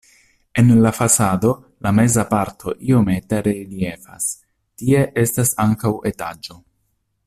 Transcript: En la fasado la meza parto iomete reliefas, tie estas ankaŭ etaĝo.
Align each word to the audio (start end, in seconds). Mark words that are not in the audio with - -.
En 0.61 0.71
la 0.85 0.91
fasado 0.99 1.51
la 1.87 1.91
meza 1.97 2.25
parto 2.31 2.73
iomete 2.89 3.43
reliefas, 3.51 4.27
tie 4.81 5.05
estas 5.27 5.57
ankaŭ 5.69 5.97
etaĝo. 6.13 6.61